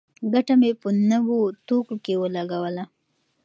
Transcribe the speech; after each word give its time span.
ګټه 0.33 0.53
مې 0.59 0.71
په 0.81 0.89
نوو 1.11 1.39
توکو 1.67 1.95
کې 2.03 2.13
ولګوله. 2.21 2.83